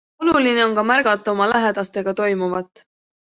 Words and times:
Oluline 0.23 0.61
on 0.69 0.71
ka 0.79 0.83
märgata 0.91 1.31
oma 1.35 1.47
lähedastega 1.51 2.15
toimuvat. 2.21 2.83